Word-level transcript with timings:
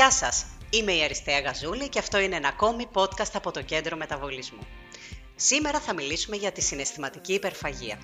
Γεια 0.00 0.10
σας, 0.10 0.46
είμαι 0.70 0.92
η 0.92 1.02
Αριστεία 1.02 1.40
Γαζούλη 1.40 1.88
και 1.88 1.98
αυτό 1.98 2.18
είναι 2.18 2.36
ένα 2.36 2.48
ακόμη 2.48 2.88
podcast 2.92 3.30
από 3.34 3.50
το 3.50 3.62
Κέντρο 3.62 3.96
Μεταβολισμού. 3.96 4.66
Σήμερα 5.36 5.80
θα 5.80 5.94
μιλήσουμε 5.94 6.36
για 6.36 6.52
τη 6.52 6.60
συναισθηματική 6.60 7.32
υπερφαγία. 7.32 7.98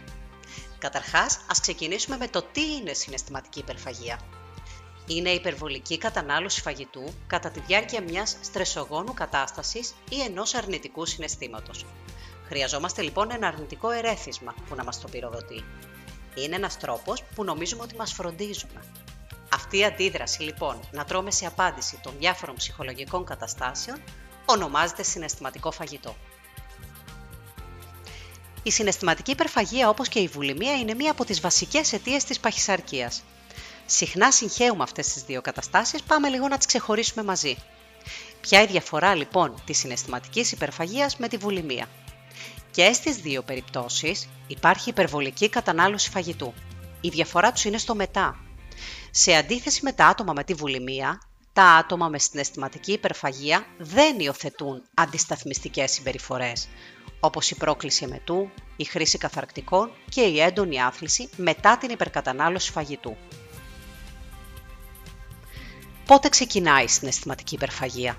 Καταρχάς, 0.79 1.41
ας 1.51 1.61
ξεκινήσουμε 1.61 2.17
με 2.17 2.29
το 2.29 2.43
τι 2.53 2.75
είναι 2.75 2.93
συναισθηματική 2.93 3.59
υπερφαγία. 3.59 4.21
Είναι 5.07 5.31
υπερβολική 5.31 5.99
κατανάλωση 5.99 6.61
φαγητού 6.61 7.05
κατά 7.27 7.51
τη 7.51 7.61
διάρκεια 7.61 8.03
μιας 8.03 8.37
στρεσογόνου 8.41 9.15
κατάστασης 9.15 9.95
ή 10.11 10.21
ενός 10.21 10.55
αρνητικού 10.55 11.07
συναισθήματος. 11.07 11.85
Χρειαζόμαστε 12.47 13.03
λοιπόν 13.03 13.31
ένα 13.31 13.47
αρνητικό 13.47 13.91
ερέθισμα 13.91 14.55
που 14.69 14.75
να 14.75 14.85
μας 14.85 15.01
το 15.01 15.09
πυροδοτεί. 15.09 15.65
Είναι 16.35 16.57
ένας 16.57 16.79
τρόπος 16.79 17.23
που 17.35 17.45
νομίζουμε 17.45 17.83
ότι 17.83 17.97
μας 17.97 18.13
φροντίζουμε. 18.13 18.81
Αυτή 19.67 19.79
η 19.79 19.85
αντίδραση 19.85 20.43
λοιπόν 20.43 20.81
να 20.91 21.05
τρώμε 21.05 21.31
σε 21.31 21.47
απάντηση 21.47 21.99
των 22.03 22.15
διάφορων 22.19 22.57
ψυχολογικών 22.57 23.25
καταστάσεων 23.25 24.03
ονομάζεται 24.45 25.03
συναισθηματικό 25.03 25.71
φαγητό. 25.71 26.17
Η 28.63 28.71
συναισθηματική 28.71 29.31
υπερφαγία 29.31 29.89
όπως 29.89 30.09
και 30.09 30.19
η 30.19 30.27
βουλημία 30.27 30.75
είναι 30.75 30.95
μία 30.95 31.11
από 31.11 31.25
τις 31.25 31.41
βασικές 31.41 31.93
αιτίες 31.93 32.25
της 32.25 32.41
παχυσαρκίας. 32.41 33.23
Συχνά 33.87 34.31
συγχαίουμε 34.33 34.83
αυτές 34.83 35.13
τις 35.13 35.23
δύο 35.23 35.41
καταστάσεις, 35.41 36.03
πάμε 36.03 36.29
λίγο 36.29 36.49
να 36.49 36.57
τις 36.57 36.67
ξεχωρίσουμε 36.67 37.25
μαζί. 37.25 37.57
Ποια 38.41 38.63
η 38.63 38.67
διαφορά 38.67 39.15
λοιπόν 39.15 39.63
της 39.65 39.79
συναισθηματικής 39.79 40.53
υπερφαγίας 40.53 41.17
με 41.17 41.29
τη 41.29 41.37
βουλημία; 41.37 41.87
Και 42.71 42.93
στις 42.93 43.17
δύο 43.17 43.43
περιπτώσεις 43.43 44.29
υπάρχει 44.47 44.89
υπερβολική 44.89 45.49
κατανάλωση 45.49 46.11
φαγητού. 46.11 46.55
Η 47.01 47.09
διαφορά 47.09 47.53
τους 47.53 47.65
είναι 47.65 47.79
στο 47.79 47.95
μετά. 47.95 48.46
Σε 49.11 49.35
αντίθεση 49.35 49.81
με 49.83 49.93
τα 49.93 50.07
άτομα 50.07 50.33
με 50.33 50.45
τη 50.45 50.55
βουλημία, 50.55 51.21
τα 51.53 51.65
άτομα 51.65 52.09
με 52.09 52.19
συναισθηματική 52.19 52.93
υπερφαγία 52.93 53.67
δεν 53.79 54.19
υιοθετούν 54.19 54.83
αντισταθμιστικές 54.95 55.91
συμπεριφορές, 55.93 56.69
όπως 57.21 57.51
η 57.51 57.55
πρόκληση 57.57 58.05
εμετού, 58.05 58.51
η 58.77 58.85
χρήση 58.85 59.19
καθαρκτικών 59.19 59.91
και 60.09 60.21
η 60.21 60.41
έντονη 60.41 60.83
άθληση 60.83 61.29
μετά 61.37 61.79
την 61.79 61.91
υπερκατανάλωση 61.91 62.71
φαγητού. 62.73 63.17
Πότε 66.07 66.29
ξεκινάει 66.29 66.85
η 66.85 66.89
συναισθηματική 66.89 67.55
υπερφαγία; 67.55 68.19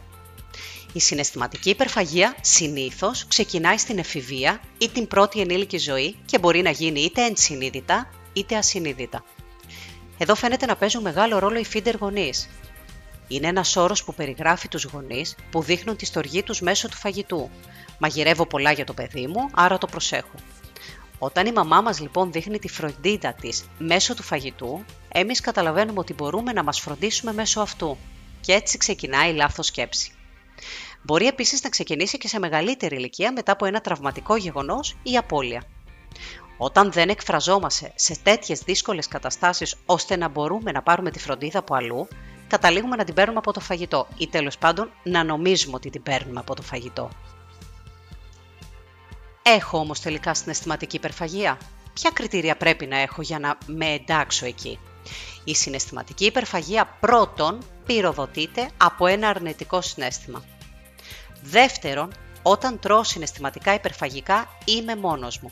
Η 0.93 0.99
συναισθηματική 0.99 1.69
υπερφαγία 1.69 2.35
συνήθως 2.41 3.27
ξεκινάει 3.27 3.77
στην 3.77 3.97
εφηβεία 3.97 4.61
ή 4.77 4.89
την 4.89 5.07
πρώτη 5.07 5.39
ενήλικη 5.39 5.77
ζωή 5.77 6.15
και 6.25 6.39
μπορεί 6.39 6.61
να 6.61 6.69
γίνει 6.69 7.01
είτε 7.01 7.25
ενσυνείδητα 7.25 8.09
είτε 8.33 8.55
ασυνείδητα. 8.55 9.23
Εδώ 10.17 10.35
φαίνεται 10.35 10.65
να 10.65 10.75
παίζουν 10.75 11.01
μεγάλο 11.01 11.39
ρόλο 11.39 11.59
οι 11.59 11.65
φίντερ 11.65 11.95
γονείς. 11.95 12.49
Είναι 13.27 13.47
ένας 13.47 13.75
όρος 13.75 14.03
που 14.03 14.13
περιγράφει 14.13 14.67
τους 14.67 14.83
γονείς 14.83 15.35
που 15.51 15.61
δείχνουν 15.61 15.95
τη 15.95 16.05
στοργή 16.05 16.43
τους 16.43 16.61
μέσω 16.61 16.87
του 16.87 16.97
φαγητού. 16.97 17.49
Μαγειρεύω 17.97 18.45
πολλά 18.45 18.71
για 18.71 18.85
το 18.85 18.93
παιδί 18.93 19.27
μου, 19.27 19.49
άρα 19.53 19.77
το 19.77 19.87
προσέχω. 19.87 20.35
Όταν 21.19 21.45
η 21.45 21.51
μαμά 21.51 21.81
μας 21.81 21.99
λοιπόν 21.99 22.31
δείχνει 22.31 22.59
τη 22.59 22.67
φροντίδα 22.67 23.33
της 23.33 23.65
μέσω 23.77 24.13
του 24.13 24.23
φαγητού, 24.23 24.85
εμείς 25.11 25.39
καταλαβαίνουμε 25.39 25.99
ότι 25.99 26.13
μπορούμε 26.13 26.51
να 26.53 26.63
μας 26.63 26.79
φροντίσουμε 26.79 27.33
μέσω 27.33 27.61
αυτού. 27.61 27.97
Και 28.41 28.53
έτσι 28.53 28.77
ξεκινάει 28.77 29.29
η 29.31 29.35
λάθος 29.35 29.65
σκέψη. 29.65 30.11
Μπορεί 31.01 31.27
επίσης 31.27 31.63
να 31.63 31.69
ξεκινήσει 31.69 32.17
και 32.17 32.27
σε 32.27 32.39
μεγαλύτερη 32.39 32.95
ηλικία 32.95 33.31
μετά 33.31 33.51
από 33.51 33.65
ένα 33.65 33.81
τραυματικό 33.81 34.35
γεγονός 34.35 34.97
ή 35.03 35.17
απώλεια. 35.17 35.63
Όταν 36.57 36.91
δεν 36.91 37.09
εκφραζόμαστε 37.09 37.91
σε 37.95 38.15
τέτοιες 38.23 38.59
δύσκολες 38.59 39.07
καταστάσεις 39.07 39.75
ώστε 39.85 40.15
να 40.15 40.27
μπορούμε 40.27 40.71
να 40.71 40.81
πάρουμε 40.81 41.11
τη 41.11 41.19
φροντίδα 41.19 41.59
από 41.59 41.75
αλλού, 41.75 42.07
καταλήγουμε 42.47 42.95
να 42.95 43.03
την 43.03 43.13
παίρνουμε 43.13 43.37
από 43.39 43.53
το 43.53 43.59
φαγητό 43.59 44.07
ή 44.17 44.27
τέλος 44.27 44.57
πάντων 44.57 44.91
να 45.03 45.23
νομίζουμε 45.23 45.75
ότι 45.75 45.89
την 45.89 46.03
παίρνουμε 46.03 46.39
από 46.39 46.55
το 46.55 46.61
φαγητό. 46.61 47.09
Έχω 49.43 49.77
όμως 49.77 49.99
τελικά 49.99 50.33
συναισθηματική 50.33 50.95
υπερφαγία; 50.95 51.57
Ποια 51.93 52.09
κριτήρια 52.09 52.57
πρέπει 52.57 52.85
να 52.85 52.97
έχω 52.97 53.21
για 53.21 53.39
να 53.39 53.57
με 53.65 53.85
εντάξω 53.85 54.45
εκεί; 54.45 54.79
Η 55.43 55.55
συναισθηματική 55.55 56.25
υπερφαγία 56.25 56.97
πρώτον 56.99 57.59
πυροδοτείται 57.85 58.69
από 58.77 59.07
ένα 59.07 59.29
αρνητικό 59.29 59.81
συνέστημα. 59.81 60.43
Δεύτερον, 61.41 62.13
όταν 62.41 62.79
τρώω 62.79 63.03
συναισθηματικά 63.03 63.73
υπερφαγικά 63.73 64.47
είμαι 64.65 64.95
μόνος 64.95 65.39
μου. 65.39 65.51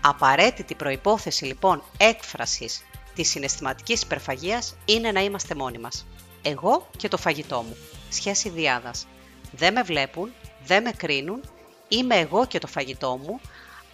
Απαραίτητη 0.00 0.74
προϋπόθεση 0.74 1.44
λοιπόν 1.44 1.82
έκφρασης 1.96 2.84
της 3.14 3.30
συναισθηματικής 3.30 4.02
υπερφαγίας 4.02 4.76
είναι 4.84 5.12
να 5.12 5.20
είμαστε 5.20 5.54
μόνοι 5.54 5.78
μας. 5.78 6.06
Εγώ 6.42 6.86
και 6.96 7.08
το 7.08 7.16
φαγητό 7.16 7.62
μου. 7.62 7.76
Σχέση 8.10 8.48
διάδας. 8.48 9.06
Δεν 9.52 9.72
με 9.72 9.82
βλέπουν, 9.82 10.32
δεν 10.64 10.82
με 10.82 10.90
κρίνουν, 10.90 11.40
είμαι 11.88 12.16
εγώ 12.16 12.46
και 12.46 12.58
το 12.58 12.66
φαγητό 12.66 13.16
μου, 13.16 13.40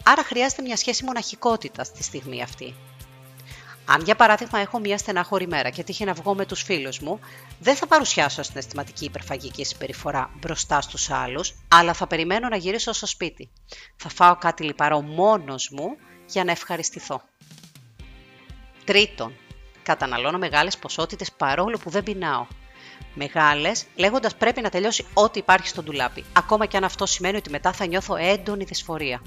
άρα 0.03 0.25
χρειάζεται 0.25 0.63
μια 0.63 0.77
σχέση 0.77 1.05
μοναχικότητας 1.05 1.87
στη 1.87 2.03
στιγμή 2.03 2.43
αυτή. 2.43 2.75
Αν 3.89 4.03
για 4.03 4.17
παράδειγμα 4.17 4.59
έχω 4.59 4.79
μια 4.79 4.99
στενάχωρη 4.99 5.47
μέρα 5.47 5.71
και 5.71 5.83
τύχει 5.83 6.05
να 6.05 6.13
βγω 6.13 6.35
με 6.35 6.47
τους 6.47 6.63
φίλους 6.63 6.99
μου, 6.99 7.21
δεν 7.59 7.77
θα 7.77 7.87
παρουσιάσω 7.87 8.43
στην 8.43 8.59
αισθηματική 8.59 9.05
υπερφαγική 9.05 9.65
συμπεριφορά 9.65 10.31
μπροστά 10.41 10.81
στους 10.81 11.11
άλλους, 11.11 11.55
αλλά 11.69 11.93
θα 11.93 12.07
περιμένω 12.07 12.49
να 12.49 12.57
γυρίσω 12.57 12.93
στο 12.93 13.07
σπίτι. 13.07 13.51
Θα 13.97 14.09
φάω 14.09 14.37
κάτι 14.37 14.63
λιπαρό 14.63 15.01
μόνος 15.01 15.71
μου 15.73 15.97
για 16.27 16.45
να 16.45 16.51
ευχαριστηθώ. 16.51 17.23
Τρίτον, 18.85 19.33
καταναλώνω 19.83 20.39
μεγάλες 20.39 20.79
ποσότητες 20.79 21.33
παρόλο 21.33 21.79
που 21.79 21.91
δεν 21.91 22.03
πεινάω. 22.03 22.47
Μεγάλες, 23.15 23.85
λέγοντας 23.95 24.37
πρέπει 24.37 24.61
να 24.61 24.71
τελειώσει 24.71 25.07
ό,τι 25.15 25.39
υπάρχει 25.39 25.69
στο 25.69 25.83
ντουλάπι, 25.83 26.25
ακόμα 26.33 26.67
και 26.67 26.77
αν 26.77 26.85
αυτό 26.85 27.07
σημαίνει 27.07 27.37
ότι 27.37 27.51
μετά 27.51 27.73
θα 27.73 27.87
νιώθω 27.87 28.17
έντονη 28.17 28.65
δυσφορία. 28.65 29.21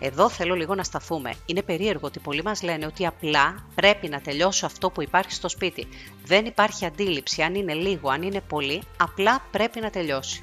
Εδώ 0.00 0.28
θέλω 0.28 0.54
λίγο 0.54 0.74
να 0.74 0.82
σταθούμε. 0.82 1.34
Είναι 1.46 1.62
περίεργο 1.62 2.06
ότι 2.06 2.18
πολλοί 2.18 2.42
μας 2.42 2.62
λένε 2.62 2.86
ότι 2.86 3.06
απλά 3.06 3.66
πρέπει 3.74 4.08
να 4.08 4.20
τελειώσω 4.20 4.66
αυτό 4.66 4.90
που 4.90 5.02
υπάρχει 5.02 5.32
στο 5.32 5.48
σπίτι. 5.48 5.88
Δεν 6.24 6.44
υπάρχει 6.44 6.84
αντίληψη 6.84 7.42
αν 7.42 7.54
είναι 7.54 7.74
λίγο, 7.74 8.10
αν 8.10 8.22
είναι 8.22 8.40
πολύ, 8.40 8.82
απλά 8.96 9.42
πρέπει 9.50 9.80
να 9.80 9.90
τελειώσει. 9.90 10.42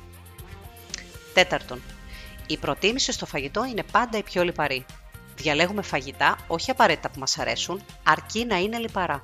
Τέταρτον, 1.34 1.82
η 2.48 2.58
προτίμηση 2.58 3.12
στο 3.12 3.26
φαγητό 3.26 3.66
είναι 3.66 3.84
πάντα 3.92 4.18
η 4.18 4.24
πιο 4.24 4.44
λιπαρή. 4.44 4.86
Διαλέγουμε 5.36 5.82
φαγητά 5.82 6.38
όχι 6.48 6.72
απαραίτητα 6.72 7.10
που 7.10 7.20
μας 7.20 7.38
αρέσουν, 7.38 7.82
αρκεί 8.04 8.46
να 8.46 8.58
είναι 8.58 8.78
λιπαρά. 8.78 9.24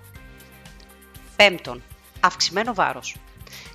Πέμπτον, 1.36 1.82
αυξημένο 2.20 2.74
βάρος. 2.74 3.16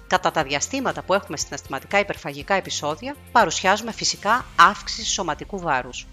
Κατά 0.07 0.31
τα 0.31 0.43
διαστήματα 0.43 1.03
που 1.03 1.15
έχουμε 1.15 1.37
συναισθηματικά 1.37 1.99
υπερφαγικά 1.99 2.55
επεισόδια, 2.55 3.17
παρουσιάζουμε 3.33 3.93
φυσικά 3.93 4.45
αύξηση 4.57 5.11
σωματικού 5.11 5.59
βάρους. 5.59 6.07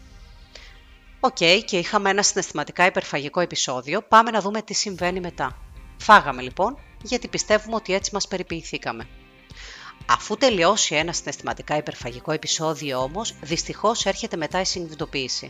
Οκέι, 1.25 1.35
okay, 1.39 1.61
και 1.65 1.77
είχαμε 1.77 2.09
ένα 2.09 2.23
συναισθηματικά 2.23 2.85
υπερφαγικό 2.85 3.39
επεισόδιο. 3.39 4.01
Πάμε 4.01 4.31
να 4.31 4.41
δούμε 4.41 4.61
τι 4.61 4.73
συμβαίνει 4.73 5.19
μετά. 5.19 5.57
Φάγαμε 5.97 6.41
λοιπόν, 6.41 6.77
γιατί 7.03 7.27
πιστεύουμε 7.27 7.75
ότι 7.75 7.93
έτσι 7.93 8.09
μας 8.13 8.27
περιποιηθήκαμε. 8.27 9.07
Αφού 10.07 10.37
τελειώσει 10.37 10.95
ένα 10.95 11.13
συναισθηματικά 11.13 11.77
υπερφαγικό 11.77 12.31
επεισόδιο 12.31 12.99
όμως, 12.99 13.33
δυστυχώς 13.41 14.05
έρχεται 14.05 14.37
μετά 14.37 14.59
η 14.61 14.65
συνειδητοποίηση. 14.65 15.49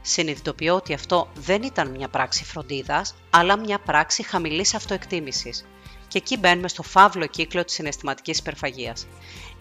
Συνειδητοποιώ 0.00 0.74
ότι 0.74 0.94
αυτό 0.94 1.28
δεν 1.34 1.62
ήταν 1.62 1.90
μια 1.90 2.08
πράξη 2.08 2.44
φροντίδας, 2.44 3.14
αλλά 3.30 3.58
μια 3.58 3.78
πράξη 3.78 4.22
χαμηλής 4.22 4.74
αυτοεκτίμησης. 4.74 5.64
Και 6.08 6.18
εκεί 6.18 6.36
μπαίνουμε 6.36 6.68
στο 6.68 6.82
φαύλο 6.82 7.26
κύκλο 7.26 7.64
της 7.64 7.74
συναισθηματικής 7.74 8.38
υπερφαγίας. 8.38 9.06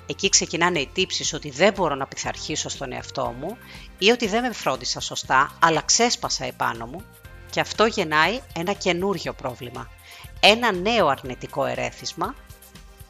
Εκεί 0.09 0.29
ξεκινάνε 0.29 0.79
οι 0.79 0.89
τύψεις 0.93 1.33
ότι 1.33 1.49
δεν 1.49 1.73
μπορώ 1.73 1.95
να 1.95 2.07
πειθαρχήσω 2.07 2.69
στον 2.69 2.91
εαυτό 2.91 3.35
μου 3.39 3.57
ή 3.97 4.09
ότι 4.09 4.27
δεν 4.27 4.43
με 4.43 4.53
φρόντισα 4.53 4.99
σωστά, 4.99 5.57
αλλά 5.59 5.81
ξέσπασα 5.81 6.45
επάνω 6.45 6.85
μου 6.85 7.05
και 7.49 7.59
αυτό 7.59 7.85
γεννάει 7.85 8.39
ένα 8.55 8.73
καινούργιο 8.73 9.33
πρόβλημα. 9.33 9.89
Ένα 10.39 10.71
νέο 10.71 11.07
αρνητικό 11.07 11.65
ερέθισμα 11.65 12.35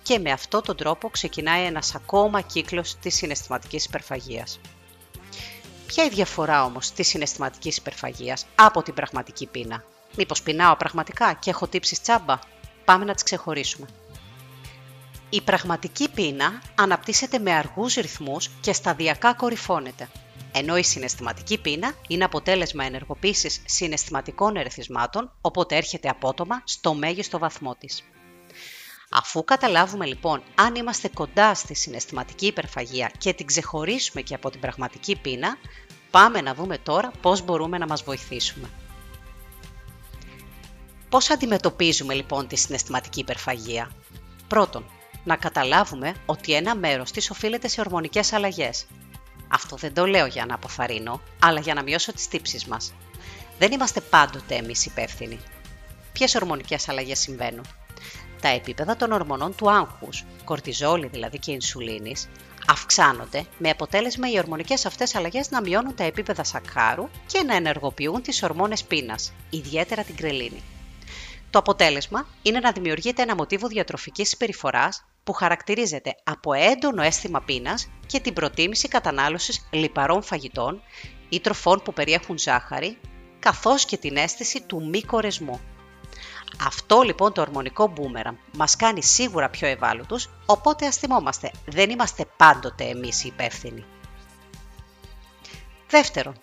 και 0.04 0.20
με 0.20 0.32
αυτόν 0.32 0.64
τον 0.64 0.76
τρόπο 0.76 1.10
ξεκινάει 1.10 1.66
ένας 1.66 1.96
ακόμα 1.96 2.42
κύκλος 2.42 2.96
της 2.96 3.16
συναισθηματικής 3.16 3.86
υπερφαγίας. 3.86 4.60
Ποια 5.88 6.04
η 6.04 6.10
διαφορά 6.10 6.64
όμως 6.64 6.92
της 6.92 7.08
συναισθηματικής 7.08 7.78
υπερφαγίας 7.78 8.46
από 8.56 8.84
την 8.84 8.94
πραγματική 8.94 9.46
πείνα; 9.46 9.84
Μήπως 10.16 10.42
πεινάω 10.42 10.76
πραγματικά 10.76 11.34
και 11.34 11.50
έχω 11.50 11.68
τύψεις 11.68 12.02
τσάμπα; 12.02 12.40
Πάμε 12.86 13.06
να 13.06 13.14
τις 13.14 13.24
ξεχωρίσουμε. 13.24 13.88
Η 15.30 15.42
πραγματική 15.42 16.10
πείνα 16.10 16.62
αναπτύσσεται 16.76 17.40
με 17.40 17.52
αργούς 17.54 17.94
ρυθμούς 17.94 18.50
και 18.62 18.74
σταδιακά 18.74 19.34
κορυφώνεται, 19.34 20.10
ενώ 20.52 20.78
η 20.78 20.84
συναισθηματική 20.84 21.58
πείνα 21.58 21.94
είναι 22.08 22.24
αποτέλεσμα 22.24 22.84
ενεργοποίησης 22.84 23.62
συναισθηματικών 23.66 24.56
ερεθισμάτων, 24.56 25.32
οπότε 25.42 25.76
έρχεται 25.76 26.10
απότομα 26.10 26.62
στο 26.64 26.94
μέγιστο 26.94 27.38
βαθμό 27.40 27.76
της. 27.76 28.04
Αφού 29.10 29.44
καταλάβουμε 29.44 30.06
λοιπόν 30.06 30.44
αν 30.56 30.76
είμαστε 30.76 31.08
κοντά 31.08 31.54
στη 31.54 31.76
συναισθηματική 31.76 32.46
υπερφαγία 32.46 33.12
και 33.18 33.34
την 33.34 33.46
ξεχωρίσουμε 33.46 34.22
και 34.22 34.34
από 34.34 34.50
την 34.50 34.60
πραγματική 34.60 35.16
πείνα, 35.16 35.58
πάμε 36.12 36.42
να 36.42 36.54
δούμε 36.54 36.78
τώρα 36.78 37.12
πώς 37.22 37.42
μπορούμε 37.42 37.78
να 37.78 37.88
μας 37.88 38.04
βοηθήσουμε. 38.04 38.70
Πώς 41.10 41.30
αντιμετωπίζουμε 41.30 42.14
λοιπόν 42.14 42.48
τη 42.48 42.56
συναισθηματική 42.56 43.20
υπερφαγία; 43.20 43.92
Πρώτον, 44.48 44.86
να 45.28 45.36
καταλάβουμε 45.36 46.16
ότι 46.26 46.54
ένα 46.54 46.76
μέρος 46.76 47.12
της 47.12 47.30
οφείλεται 47.30 47.68
σε 47.68 47.82
ορμονικές 47.82 48.34
αλλαγές. 48.34 48.86
Αυτό 49.48 49.76
δεν 49.76 49.94
το 49.94 50.06
λέω 50.06 50.26
για 50.26 50.46
να 50.46 50.56
αποθαρρύνω, 50.56 51.22
αλλά 51.40 51.60
για 51.60 51.74
να 51.74 51.84
μειώσω 51.84 52.14
τις 52.14 52.28
τύψεις 52.28 52.66
μας. 52.66 52.94
Δεν 53.60 53.72
είμαστε 53.72 54.02
πάντοτε 54.02 54.56
εμείς 54.56 54.86
υπεύθυνοι. 54.86 55.40
Ποιες 56.14 56.36
ορμονικές 56.36 56.90
αλλαγές 56.90 57.20
συμβαίνουν; 57.20 57.66
Τα 58.42 58.48
επίπεδα 58.48 58.96
των 58.96 59.12
ορμονών 59.12 59.56
του 59.56 59.72
άγχους, 59.72 60.24
κορτιζόλη 60.44 61.08
δηλαδή 61.08 61.40
και 61.40 61.52
ινσουλίνης, 61.52 62.30
αυξάνονται 62.68 63.46
με 63.58 63.70
αποτέλεσμα 63.70 64.32
οι 64.32 64.38
ορμονικές 64.38 64.86
αυτές 64.86 65.16
αλλαγές 65.16 65.50
να 65.50 65.62
μειώνουν 65.62 65.96
τα 65.96 66.04
επίπεδα 66.04 66.44
σακχάρου 66.44 67.10
και 67.28 67.44
να 67.44 67.56
ενεργοποιούν 67.56 68.22
τις 68.22 68.44
ορμόνες 68.44 68.84
πείνας, 68.84 69.34
ιδιαίτερα 69.50 70.04
την 70.04 70.16
κρελίνη. 70.16 70.64
Το 71.50 71.60
αποτέλεσμα 71.60 72.28
είναι 72.42 72.60
να 72.60 72.72
δημιουργείται 72.72 73.22
ένα 73.22 73.36
μοτίβο 73.36 73.68
διατροφικής 73.68 74.30
συμπεριφοράς 74.30 75.06
που 75.24 75.34
χαρακτηρίζεται 75.34 76.16
από 76.24 76.54
έντονο 76.54 77.02
αίσθημα 77.02 77.42
πείνας 77.42 77.90
και 78.06 78.20
την 78.20 78.34
προτίμηση 78.34 78.88
κατανάλωσης 78.88 79.68
λιπαρών 79.72 80.24
φαγητών 80.24 80.82
ή 81.30 81.40
τροφών 81.40 81.82
που 81.82 81.94
περιέχουν 81.94 82.38
ζάχαρη, 82.38 82.98
καθώς 83.40 83.86
και 83.86 83.98
την 83.98 84.18
αίσθηση 84.18 84.62
του 84.62 84.88
μη 84.88 85.02
κορεσμού. 85.02 85.62
Αυτό 86.66 87.02
λοιπόν 87.02 87.34
το 87.34 87.42
ορμονικό 87.42 87.88
μπούμερα 87.88 88.38
μας 88.58 88.76
κάνει 88.76 89.04
σίγουρα 89.04 89.50
πιο 89.50 89.68
ευάλωτους, 89.68 90.30
οπότε 90.46 90.88
ας 90.88 90.98
θυμόμαστε, 90.98 91.52
δεν 91.66 91.90
είμαστε 91.90 92.26
πάντοτε 92.38 92.84
εμείς 92.84 93.24
οι 93.24 93.28
υπεύθυνοι. 93.28 93.86
Δεύτερον, 95.88 96.34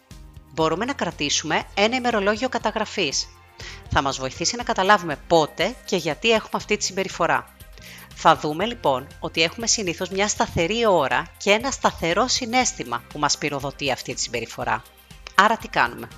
μπορούμε 0.53 0.85
να 0.85 0.93
κρατήσουμε 0.93 1.65
ένα 1.75 1.97
ημερολόγιο 1.97 2.49
καταγραφής. 2.49 3.29
Θα 3.91 4.03
μας 4.03 4.19
βοηθήσει 4.19 4.56
να 4.56 4.62
καταλάβουμε 4.62 5.19
πότε 5.27 5.75
και 5.85 5.97
γιατί 5.97 6.31
έχουμε 6.31 6.51
αυτή 6.53 6.77
τη 6.77 6.85
συμπεριφορά. 6.85 7.55
Θα 8.15 8.37
δούμε 8.37 8.65
λοιπόν 8.65 9.06
ότι 9.21 9.43
έχουμε 9.43 9.67
συνήθως 9.67 10.09
μια 10.09 10.29
σταθερή 10.29 10.87
ώρα 10.87 11.27
και 11.37 11.51
ένα 11.51 11.71
σταθερό 11.71 12.29
συνέστημα 12.29 13.03
που 13.09 13.19
μας 13.19 13.39
πυροδοτεί 13.39 13.91
αυτή 13.91 14.15
τη 14.15 14.21
συμπεριφορά. 14.21 14.83
Άρα 15.35 15.56
τι 15.56 15.69
κάνουμε; 15.69 16.09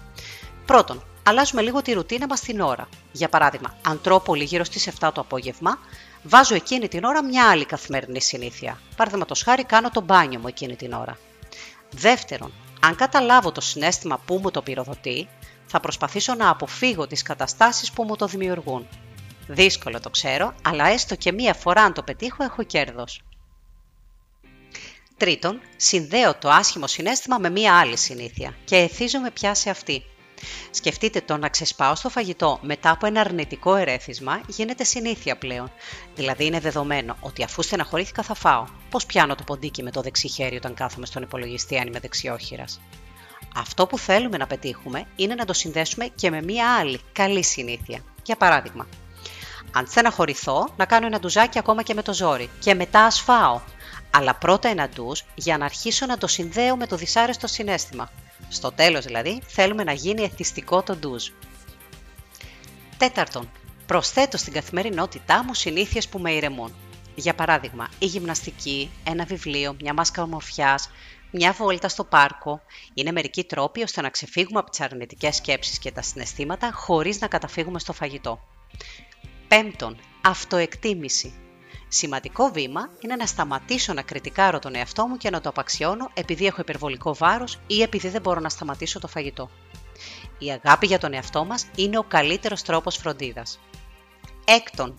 Πρώτον, 0.67 1.05
αλλάζουμε 1.23 1.62
λίγο 1.62 1.83
τη 1.83 1.93
ρουτίνα 1.93 2.27
μας 2.27 2.41
την 2.41 2.61
ώρα. 2.61 2.88
Για 3.12 3.29
παράδειγμα, 3.29 3.77
αν 3.87 4.00
τρώω 4.00 4.21
πολύ 4.21 4.44
γύρω 4.44 4.65
στις 4.65 4.89
7 5.00 5.11
το 5.15 5.21
απόγευμα, 5.21 5.79
βάζω 6.23 6.55
εκείνη 6.55 6.89
την 6.89 7.05
ώρα 7.05 7.25
μια 7.25 7.50
άλλη 7.50 7.65
καθημερινή 7.65 8.21
συνήθεια. 8.21 8.81
Παραδείγματος 8.97 9.43
χάρη 9.43 9.65
κάνω 9.65 9.91
το 9.91 10.00
μπάνιο 10.00 10.39
μου 10.39 10.49
εκείνη 10.49 10.77
την 10.77 10.93
ώρα. 10.93 11.19
Δεύτερον, 11.91 12.53
αν 12.81 12.97
καταλάβω 12.97 13.53
το 13.53 13.61
συνέστημα 13.61 14.21
που 14.27 14.39
μου 14.43 14.50
το 14.50 14.62
πυροδοτεί, 14.62 15.29
θα 15.67 15.81
προσπαθήσω 15.81 16.35
να 16.35 16.51
αποφύγω 16.51 17.07
τις 17.07 17.23
καταστάσεις 17.23 17.93
που 17.93 18.03
μου 18.05 18.17
το 18.17 18.27
δημιουργούν. 18.27 18.89
Δύσκολο 19.47 20.01
το 20.01 20.11
ξέρω, 20.11 20.55
αλλά 20.63 20.87
έστω 20.89 21.17
και 21.17 21.33
μία 21.33 21.55
φορά 21.55 21.83
αν 21.83 21.93
το 21.93 22.03
πετύχω 22.03 22.45
έχω 22.45 22.63
κέρδος. 22.63 23.23
Τρίτον, 25.17 25.61
συνδέω 25.77 26.35
το 26.35 26.51
άσχημο 26.51 26.87
συνέστημα 26.87 27.39
με 27.39 27.51
μία 27.51 27.79
άλλη 27.79 27.97
συνήθεια 27.97 28.55
και 28.65 28.77
εθίζομαι 28.77 29.31
πια 29.31 29.55
σε 29.55 29.71
αυτή. 29.71 30.03
Σκεφτείτε 30.71 31.21
το 31.21 31.37
να 31.37 31.49
ξεσπάω 31.49 31.95
στο 31.95 32.09
φαγητό 32.09 32.59
μετά 32.63 32.91
από 32.91 33.07
ένα 33.07 33.21
αρνητικό 33.21 33.75
ερέθισμα 33.75 34.41
γίνεται 34.47 34.85
συνήθεια 34.85 35.37
πλέον. 35.37 35.71
Δηλαδή 36.15 36.45
είναι 36.45 36.61
δεδομένο 36.61 37.17
ότι 37.21 37.43
αφού 37.43 37.63
στεναχωρήθηκα 37.63 38.23
θα 38.23 38.35
φάω. 38.35 38.65
Πώς 38.91 39.07
πιάνω 39.07 39.35
το 39.35 39.43
ποντίκι 39.43 39.83
με 39.83 39.91
το 39.91 40.01
δεξί 40.01 40.29
χέρι 40.29 40.57
όταν 40.57 40.75
κάθομαι 40.75 41.07
στον 41.07 41.23
υπολογιστή 41.23 41.79
αν 41.79 41.87
είμαι 41.87 42.01
δεξιόχειρας; 42.01 42.81
Αυτό 43.58 43.87
που 43.87 43.99
θέλουμε 43.99 44.37
να 44.37 44.47
πετύχουμε 44.47 45.06
είναι 45.17 45.35
να 45.35 45.44
το 45.44 45.53
συνδέσουμε 45.53 46.06
και 46.14 46.31
με 46.31 46.43
μία 46.43 46.76
άλλη 46.76 47.00
καλή 47.12 47.44
συνήθεια. 47.44 48.00
Για 48.23 48.37
παράδειγμα, 48.37 48.87
αν 49.73 49.87
στεναχωρηθώ, 49.87 50.69
να 50.76 50.85
κάνω 50.85 51.06
ένα 51.06 51.20
ντουζάκι 51.20 51.58
ακόμα 51.58 51.82
και 51.82 51.94
με 51.94 52.03
το 52.03 52.14
ζόρι 52.14 52.50
και 52.58 52.75
μετά 52.75 53.05
ας 53.05 53.20
φάω. 53.20 53.61
Αλλά 54.11 54.35
πρώτα 54.35 54.69
ένα 54.69 54.88
ντουζ 54.88 55.20
για 55.35 55.58
να 55.58 55.64
αρχίσω 55.64 56.06
να 56.06 56.19
το 56.19 56.26
συνδέω 56.26 56.76
με 56.76 56.87
το 56.87 56.97
δυσάρεστο 56.97 57.47
συνέστημα. 57.47 58.11
Στο 58.49 58.73
τέλος 58.73 59.05
δηλαδή 59.05 59.43
θέλουμε 59.47 59.85
να 59.85 59.93
γίνει 59.93 60.23
εθιστικό 60.23 60.82
το 60.82 60.97
ντουζ. 60.97 61.29
Τέταρτον, 62.97 63.50
προσθέτω 63.87 64.37
στην 64.37 64.53
καθημερινότητά 64.53 65.44
μου 65.44 65.55
συνήθειες 65.55 66.08
που 66.08 66.19
με 66.19 66.31
ηρεμούν. 66.31 66.75
Για 67.14 67.35
παράδειγμα, 67.35 67.88
η 67.99 68.06
γυμναστική, 68.06 68.91
ένα 69.05 69.25
βιβλίο, 69.25 69.76
μια 69.81 69.94
μάσκα 69.94 70.23
ομορφιάς, 70.23 70.91
μια 71.31 71.52
βόλτα 71.52 71.88
στο 71.88 72.05
πάρκο 72.05 72.61
είναι 72.94 73.12
μερικοί 73.12 73.44
τρόποι 73.44 73.82
ώστε 73.82 74.00
να 74.00 74.11
ξεφύγουμε 74.11 74.58
από 74.58 74.70
τις 74.70 74.81
αρνητικές 74.81 75.37
σκέψεις 75.37 75.78
και 75.78 75.93
τα 75.93 76.02
συναισθήματα 76.02 76.73
χωρίς 76.73 77.20
να 77.20 77.26
καταφύγουμε 77.26 77.78
στο 77.78 77.93
φαγητό. 77.93 78.40
Πέμπτον, 79.49 79.96
αυτοεκτίμηση. 80.25 81.34
Σημαντικό 81.88 82.49
βήμα 82.49 82.90
είναι 83.00 83.17
να 83.17 83.26
σταματήσω 83.26 83.93
να 83.93 84.02
κριτικάρω 84.02 84.58
τον 84.58 84.75
εαυτό 84.75 85.06
μου 85.06 85.17
και 85.17 85.31
να 85.31 85.40
το 85.40 85.49
απαξιώνω 85.49 86.11
επειδή 86.14 86.46
έχω 86.46 86.61
υπερβολικό 86.61 87.14
βάρος 87.14 87.58
ή 87.67 87.82
επειδή 87.82 88.08
δεν 88.08 88.20
μπορώ 88.20 88.40
να 88.40 88.49
σταματήσω 88.49 88.99
το 89.00 89.08
φαγητό. 89.08 89.50
Η 90.38 90.50
αγάπη 90.50 90.87
για 90.87 90.99
τον 90.99 91.12
εαυτό 91.12 91.44
μας 91.44 91.67
είναι 91.76 91.99
ο 91.99 92.02
καλύτερος 92.02 92.62
τρόπος 92.62 92.96
φροντίδας. 92.96 93.61
Έκτον, 94.44 94.96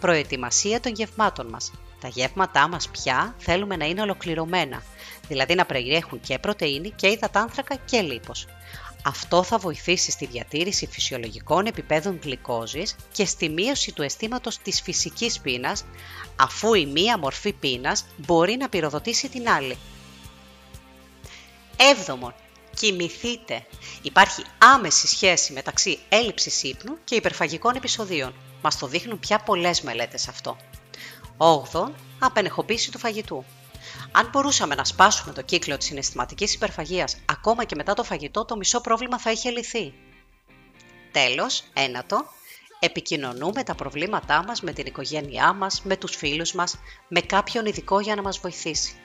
προετοιμασία 0.00 0.80
των 0.80 0.92
γευμάτων 0.92 1.46
μας. 1.46 1.72
Τα 2.06 2.12
γεύματά 2.12 2.68
μας 2.68 2.88
πια 2.88 3.34
θέλουμε 3.38 3.76
να 3.76 3.84
είναι 3.84 4.02
ολοκληρωμένα, 4.02 4.82
δηλαδή 5.28 5.54
να 5.54 5.66
περιέχουν 5.66 6.20
και 6.20 6.38
πρωτεΐνη 6.38 6.90
και 6.90 7.08
υδατάνθρακα 7.08 7.76
και 7.76 8.00
λίπος. 8.00 8.46
Αυτό 9.04 9.42
θα 9.42 9.58
βοηθήσει 9.58 10.10
στη 10.10 10.26
διατήρηση 10.26 10.86
φυσιολογικών 10.86 11.66
επιπέδων 11.66 12.18
γλυκόζης 12.22 12.96
και 13.12 13.24
στη 13.24 13.48
μείωση 13.48 13.92
του 13.92 14.02
αισθήματος 14.02 14.58
της 14.58 14.80
φυσικής 14.80 15.40
πείνας, 15.40 15.84
αφού 16.36 16.74
η 16.74 16.86
μία 16.86 17.18
μορφή 17.18 17.52
πείνας 17.52 18.04
μπορεί 18.16 18.56
να 18.56 18.68
πυροδοτήσει 18.68 19.28
την 19.28 19.48
άλλη. 19.48 19.76
Έβδομον, 21.76 22.34
κοιμηθείτε. 22.74 23.66
Υπάρχει 24.02 24.44
άμεση 24.58 25.06
σχέση 25.06 25.52
μεταξύ 25.52 25.98
έλλειψης 26.08 26.62
ύπνου 26.62 26.96
και 27.04 27.14
υπερφαγικών 27.14 27.76
επεισοδίων. 27.76 28.34
Μας 28.62 28.78
το 28.78 28.86
δείχνουν 28.86 29.18
πια 29.18 29.38
πολλές 29.38 29.82
μελέτες 29.82 30.28
αυτό. 30.28 30.56
Όγδον, 31.36 31.94
απενεχοποίηση 32.18 32.90
του 32.90 32.98
φαγητού. 32.98 33.44
Αν 34.12 34.28
μπορούσαμε 34.32 34.74
να 34.74 34.84
σπάσουμε 34.84 35.32
το 35.32 35.42
κύκλο 35.42 35.76
της 35.76 35.86
συναισθηματικής 35.86 36.54
υπερφαγίας 36.54 37.16
ακόμα 37.24 37.64
και 37.64 37.74
μετά 37.74 37.94
το 37.94 38.04
φαγητό, 38.04 38.44
το 38.44 38.56
μισό 38.56 38.80
πρόβλημα 38.80 39.18
θα 39.18 39.30
είχε 39.30 39.50
λυθεί. 39.50 39.94
Τέλος, 41.12 41.62
ένατο, 41.72 42.24
επικοινωνούμε 42.78 43.62
τα 43.62 43.74
προβλήματά 43.74 44.44
μας 44.44 44.60
με 44.60 44.72
την 44.72 44.86
οικογένειά 44.86 45.52
μας, 45.52 45.82
με 45.82 45.96
τους 45.96 46.16
φίλους 46.16 46.52
μας, 46.52 46.78
με 47.08 47.20
κάποιον 47.20 47.66
ειδικό 47.66 48.00
για 48.00 48.14
να 48.14 48.22
μας 48.22 48.38
βοηθήσει. 48.38 48.96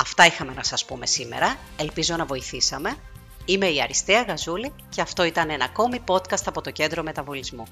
Αυτά 0.00 0.26
είχαμε 0.26 0.52
να 0.52 0.62
σας 0.62 0.84
πούμε 0.84 1.06
σήμερα, 1.06 1.56
ελπίζω 1.76 2.16
να 2.16 2.24
βοηθήσαμε. 2.24 2.96
Είμαι 3.44 3.66
η 3.66 3.82
Αριστεία 3.82 4.22
Γαζούλη 4.22 4.72
και 4.88 5.00
αυτό 5.00 5.24
ήταν 5.24 5.50
ένα 5.50 5.64
ακόμη 5.64 6.00
podcast 6.06 6.42
από 6.46 6.60
το 6.60 6.70
Κέντρο 6.70 7.02
Μεταβολισμού. 7.02 7.64